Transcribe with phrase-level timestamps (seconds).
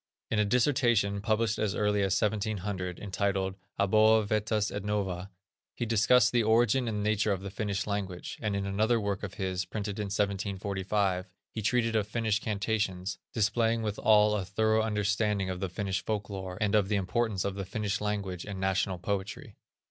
[0.31, 5.29] In a dissertation, published as early as 1700, entitled, Aboa vetus et nova,
[5.75, 9.35] he discussed the origin and nature of the Finnish language; and in another work of
[9.35, 15.59] his, printed in 1745, he treated of Finnish incantations, displaying withal a thorough understanding of
[15.59, 19.55] the Finnish folk lore, and of the importance of the Finnish language and national poetry.